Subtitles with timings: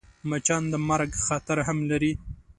[0.29, 2.13] مچان د مرګ خطر هم لري